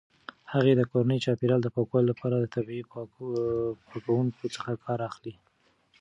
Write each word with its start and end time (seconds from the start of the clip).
هغې 0.53 0.73
د 0.75 0.81
کورني 0.91 1.17
چاپیریال 1.25 1.61
د 1.63 1.69
پاکوالي 1.75 2.07
لپاره 2.11 2.35
د 2.37 2.45
طبیعي 2.55 2.83
پاکونکو 2.91 4.45
څخه 4.55 4.71
کار 4.85 4.99
اخلي. 5.09 5.33